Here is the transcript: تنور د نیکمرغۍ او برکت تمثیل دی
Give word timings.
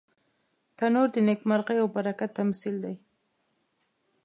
تنور 0.77 1.07
د 1.13 1.17
نیکمرغۍ 1.27 1.77
او 1.81 1.87
برکت 1.95 2.29
تمثیل 2.39 2.75
دی 2.83 2.95